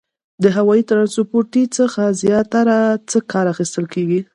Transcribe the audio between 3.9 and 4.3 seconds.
کیږي؟